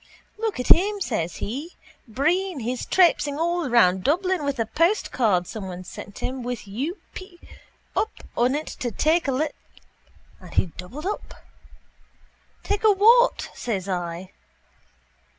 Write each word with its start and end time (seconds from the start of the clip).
—Look 0.39 0.59
at 0.59 0.69
him, 0.69 0.99
says 0.99 1.35
he. 1.35 1.73
Breen. 2.07 2.61
He's 2.61 2.87
traipsing 2.87 3.37
all 3.37 3.69
round 3.69 4.03
Dublin 4.03 4.43
with 4.43 4.57
a 4.57 4.65
postcard 4.65 5.45
someone 5.45 5.83
sent 5.83 6.17
him 6.23 6.41
with 6.41 6.67
U. 6.67 6.97
p: 7.13 7.39
up 7.95 8.09
on 8.35 8.55
it 8.55 8.65
to 8.81 8.89
take 8.89 9.27
a 9.27 9.31
li... 9.31 9.49
And 10.39 10.55
he 10.55 10.65
doubled 10.75 11.05
up. 11.05 11.45
—Take 12.63 12.83
a 12.83 12.91
what? 12.91 13.51
says 13.53 13.87
I. 13.87 14.31